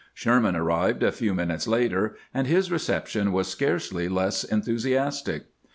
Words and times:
Sherman 0.15 0.55
arrived 0.55 1.03
a 1.03 1.11
few 1.11 1.35
minutes 1.35 1.67
later, 1.67 2.15
and 2.33 2.47
his 2.47 2.71
reception 2.71 3.31
was 3.31 3.47
scarcely 3.47 4.09
less 4.09 4.43
enthusiastic. 4.43 5.45